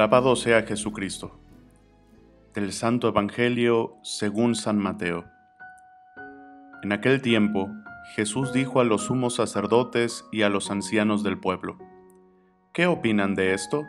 [0.00, 1.38] Alabado sea Jesucristo.
[2.54, 5.26] Del Santo Evangelio según San Mateo.
[6.82, 7.68] En aquel tiempo,
[8.14, 11.76] Jesús dijo a los sumos sacerdotes y a los ancianos del pueblo,
[12.72, 13.84] ¿qué opinan de esto?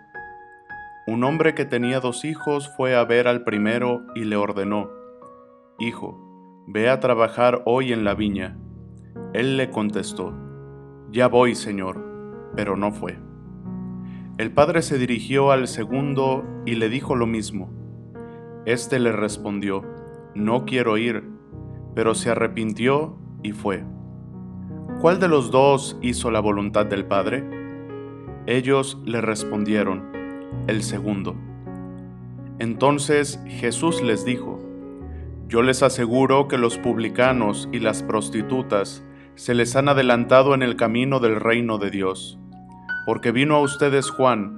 [1.08, 4.90] Un hombre que tenía dos hijos fue a ver al primero y le ordenó,
[5.80, 6.20] Hijo,
[6.68, 8.58] ve a trabajar hoy en la viña.
[9.32, 10.34] Él le contestó,
[11.10, 13.31] Ya voy, Señor, pero no fue.
[14.42, 17.70] El padre se dirigió al segundo y le dijo lo mismo.
[18.66, 19.84] Este le respondió,
[20.34, 21.30] No quiero ir,
[21.94, 23.84] pero se arrepintió y fue.
[25.00, 27.48] ¿Cuál de los dos hizo la voluntad del Padre?
[28.48, 30.12] Ellos le respondieron,
[30.66, 31.36] el segundo.
[32.58, 34.58] Entonces Jesús les dijo,
[35.50, 39.04] Yo les aseguro que los publicanos y las prostitutas
[39.36, 42.40] se les han adelantado en el camino del reino de Dios,
[43.06, 44.56] porque vino a ustedes Juan,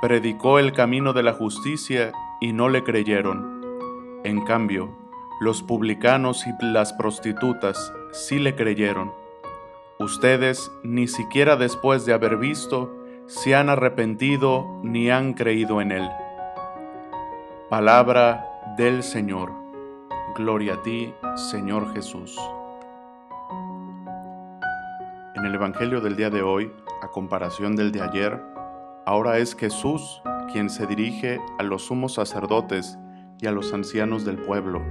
[0.00, 3.62] predicó el camino de la justicia y no le creyeron.
[4.24, 4.96] En cambio,
[5.40, 9.12] los publicanos y las prostitutas sí le creyeron.
[9.98, 12.94] Ustedes, ni siquiera después de haber visto,
[13.26, 16.08] se han arrepentido ni han creído en Él.
[17.70, 19.52] Palabra del Señor.
[20.36, 21.14] Gloria a ti,
[21.50, 22.38] Señor Jesús.
[25.34, 26.70] En el Evangelio del día de hoy,
[27.02, 28.42] a comparación del de ayer,
[29.06, 32.98] ahora es Jesús quien se dirige a los sumos sacerdotes
[33.40, 34.82] y a los ancianos del pueblo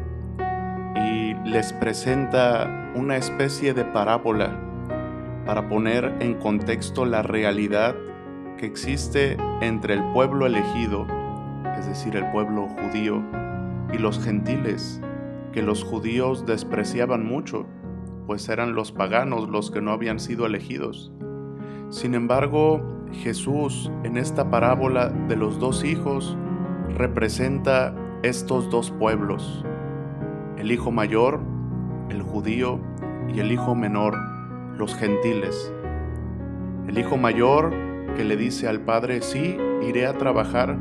[0.95, 4.59] y les presenta una especie de parábola
[5.45, 7.95] para poner en contexto la realidad
[8.57, 11.05] que existe entre el pueblo elegido,
[11.77, 13.21] es decir, el pueblo judío,
[13.91, 15.01] y los gentiles,
[15.51, 17.65] que los judíos despreciaban mucho,
[18.25, 21.11] pues eran los paganos los que no habían sido elegidos.
[21.93, 22.81] Sin embargo,
[23.11, 26.35] Jesús en esta parábola de los dos hijos
[26.97, 27.93] representa
[28.23, 29.63] estos dos pueblos,
[30.57, 31.39] el hijo mayor,
[32.09, 32.79] el judío,
[33.31, 34.17] y el hijo menor,
[34.75, 35.71] los gentiles.
[36.87, 37.71] El hijo mayor
[38.17, 39.55] que le dice al padre, sí,
[39.87, 40.79] iré a trabajar,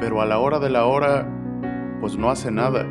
[0.00, 1.24] pero a la hora de la hora,
[2.00, 2.84] pues no hace nada.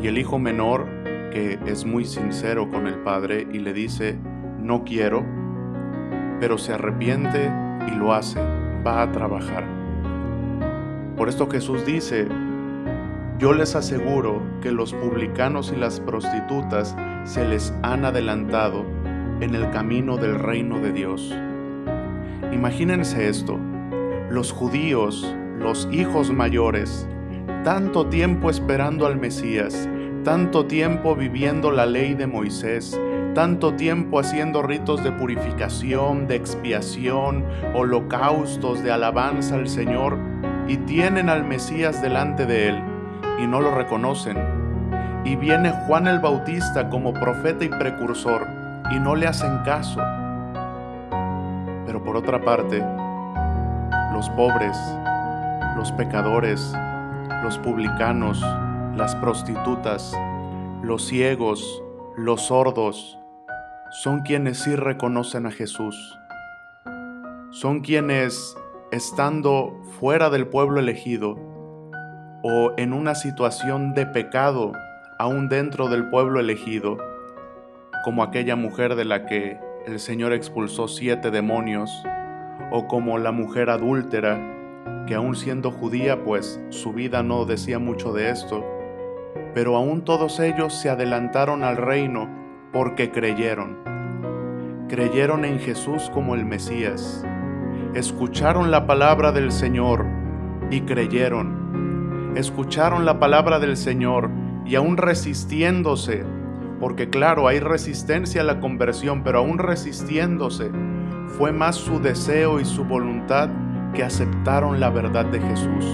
[0.00, 0.86] Y el hijo menor,
[1.32, 4.16] que es muy sincero con el padre y le dice,
[4.60, 5.35] no quiero,
[6.40, 7.50] pero se arrepiente
[7.88, 8.40] y lo hace,
[8.86, 9.64] va a trabajar.
[11.16, 12.28] Por esto Jesús dice,
[13.38, 18.84] yo les aseguro que los publicanos y las prostitutas se les han adelantado
[19.40, 21.34] en el camino del reino de Dios.
[22.52, 23.58] Imagínense esto,
[24.30, 27.06] los judíos, los hijos mayores,
[27.64, 29.88] tanto tiempo esperando al Mesías,
[30.24, 32.98] tanto tiempo viviendo la ley de Moisés,
[33.36, 40.16] tanto tiempo haciendo ritos de purificación, de expiación, holocaustos, de alabanza al Señor,
[40.66, 42.82] y tienen al Mesías delante de él,
[43.38, 44.38] y no lo reconocen.
[45.26, 48.46] Y viene Juan el Bautista como profeta y precursor,
[48.90, 50.00] y no le hacen caso.
[51.84, 52.82] Pero por otra parte,
[54.14, 54.78] los pobres,
[55.76, 56.74] los pecadores,
[57.42, 58.42] los publicanos,
[58.96, 60.16] las prostitutas,
[60.82, 61.82] los ciegos,
[62.16, 63.18] los sordos,
[63.90, 66.18] son quienes sí reconocen a Jesús.
[67.50, 68.56] Son quienes,
[68.90, 71.36] estando fuera del pueblo elegido
[72.42, 74.72] o en una situación de pecado
[75.18, 76.98] aún dentro del pueblo elegido,
[78.04, 81.90] como aquella mujer de la que el Señor expulsó siete demonios,
[82.70, 84.38] o como la mujer adúltera,
[85.06, 88.64] que aún siendo judía, pues su vida no decía mucho de esto,
[89.54, 92.45] pero aún todos ellos se adelantaron al reino
[92.76, 93.78] porque creyeron.
[94.86, 97.24] Creyeron en Jesús como el Mesías,
[97.94, 100.04] escucharon la palabra del Señor
[100.70, 102.34] y creyeron.
[102.36, 104.28] Escucharon la palabra del Señor
[104.66, 106.26] y aún resistiéndose
[106.78, 110.70] porque claro, hay resistencia a la conversión, pero aún resistiéndose,
[111.38, 113.48] fue más su deseo y su voluntad
[113.94, 115.86] que aceptaron la verdad de Jesús.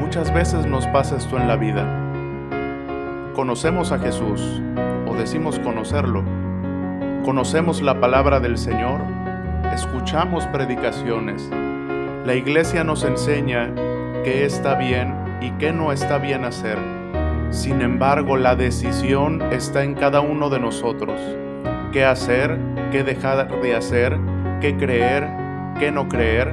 [0.00, 1.86] Muchas veces nos pasa esto en la vida.
[3.36, 4.60] Conocemos a Jesús
[5.14, 6.22] decimos conocerlo.
[7.24, 9.00] Conocemos la palabra del Señor,
[9.72, 11.48] escuchamos predicaciones.
[12.24, 13.72] La iglesia nos enseña
[14.24, 16.78] qué está bien y qué no está bien hacer
[17.54, 21.20] sin embargo, la decisión está en cada uno de nosotros.
[21.92, 22.58] ¿Qué hacer?
[22.90, 24.18] ¿Qué dejar de hacer?
[24.60, 25.28] ¿Qué creer?
[25.78, 26.52] ¿Qué no creer?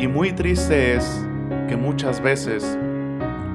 [0.00, 1.24] Y muy triste es
[1.68, 2.76] que muchas veces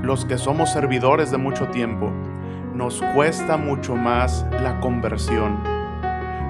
[0.02, 2.10] los que somos servidores de mucho tiempo,
[2.76, 5.60] nos cuesta mucho más la conversión.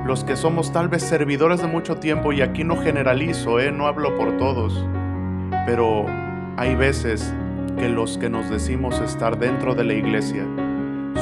[0.05, 3.71] Los que somos tal vez servidores de mucho tiempo, y aquí no generalizo, ¿eh?
[3.71, 4.85] no hablo por todos,
[5.65, 6.05] pero
[6.57, 7.33] hay veces
[7.77, 10.45] que los que nos decimos estar dentro de la iglesia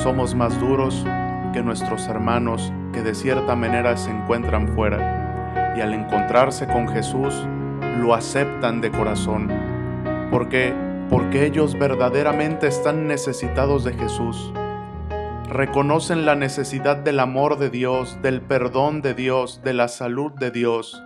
[0.02, 1.06] somos más duros
[1.54, 7.48] que nuestros hermanos que de cierta manera se encuentran fuera y al encontrarse con Jesús
[8.00, 9.52] lo aceptan de corazón.
[10.32, 10.74] porque
[11.10, 14.54] Porque ellos verdaderamente están necesitados de Jesús.
[15.54, 20.50] Reconocen la necesidad del amor de Dios, del perdón de Dios, de la salud de
[20.50, 21.00] Dios,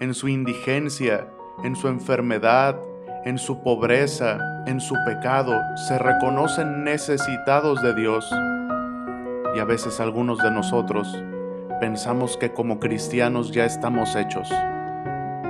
[0.00, 1.28] en su indigencia,
[1.62, 2.80] en su enfermedad,
[3.26, 8.26] en su pobreza, en su pecado, se reconocen necesitados de Dios.
[9.54, 11.22] Y a veces algunos de nosotros
[11.78, 14.48] pensamos que como cristianos ya estamos hechos,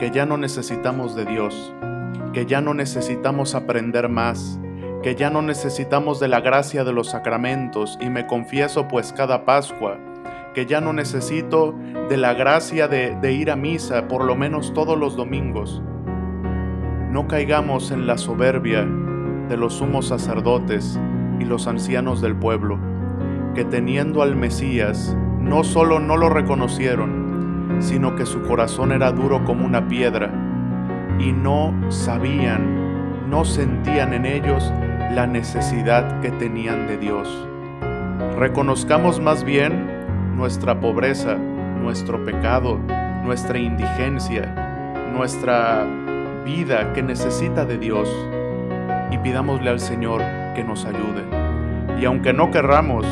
[0.00, 1.72] que ya no necesitamos de Dios,
[2.32, 4.58] que ya no necesitamos aprender más,
[5.02, 9.44] que ya no necesitamos de la gracia de los sacramentos y me confieso pues cada
[9.44, 9.98] Pascua,
[10.54, 11.74] que ya no necesito
[12.08, 15.82] de la gracia de, de ir a misa por lo menos todos los domingos.
[17.10, 18.86] No caigamos en la soberbia
[19.48, 21.00] de los sumos sacerdotes
[21.40, 22.78] y los ancianos del pueblo,
[23.56, 29.44] que teniendo al Mesías, no solo no lo reconocieron, sino que su corazón era duro
[29.44, 30.30] como una piedra,
[31.18, 34.72] y no sabían, no sentían en ellos
[35.14, 37.28] la necesidad que tenían de Dios.
[38.38, 39.86] Reconozcamos más bien
[40.36, 42.78] nuestra pobreza, nuestro pecado,
[43.22, 45.84] nuestra indigencia, nuestra
[46.46, 48.08] vida que necesita de Dios
[49.10, 50.22] y pidámosle al Señor
[50.54, 51.24] que nos ayude.
[52.00, 53.06] Y aunque no querramos,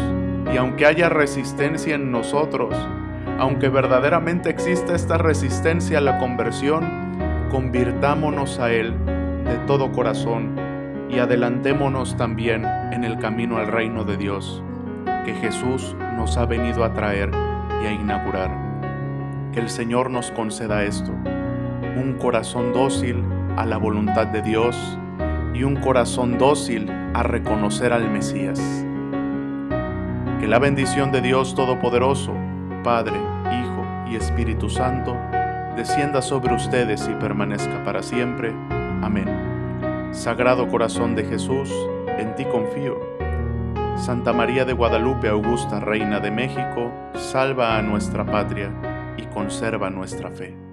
[0.54, 2.74] y aunque haya resistencia en nosotros,
[3.38, 6.82] aunque verdaderamente exista esta resistencia a la conversión,
[7.50, 8.94] convirtámonos a Él
[9.44, 10.69] de todo corazón
[11.10, 14.62] y adelantémonos también en el camino al reino de Dios,
[15.24, 17.30] que Jesús nos ha venido a traer
[17.82, 18.50] y a inaugurar.
[19.52, 21.12] Que el Señor nos conceda esto
[21.96, 23.22] un corazón dócil
[23.56, 24.76] a la voluntad de Dios
[25.54, 28.60] y un corazón dócil a reconocer al Mesías.
[30.40, 32.32] Que la bendición de Dios Todopoderoso,
[32.82, 35.16] Padre, Hijo y Espíritu Santo,
[35.76, 38.52] descienda sobre ustedes y permanezca para siempre.
[39.02, 39.49] Amén.
[40.12, 41.70] Sagrado Corazón de Jesús,
[42.18, 42.98] en ti confío.
[43.96, 48.70] Santa María de Guadalupe, Augusta, Reina de México, salva a nuestra patria
[49.16, 50.69] y conserva nuestra fe.